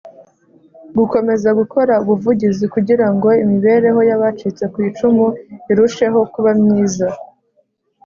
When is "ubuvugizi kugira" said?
2.03-3.07